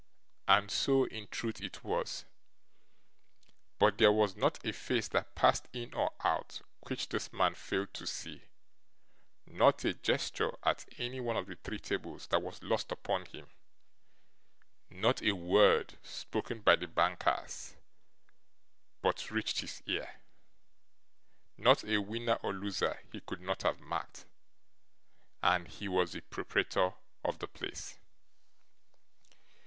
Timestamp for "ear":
19.85-20.19